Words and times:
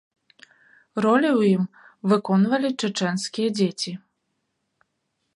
Ролі 1.05 1.27
ў 1.33 1.41
ім 1.57 1.63
выконвалі 2.13 2.69
чэчэнскія 2.81 3.49
дзеці. 3.59 3.93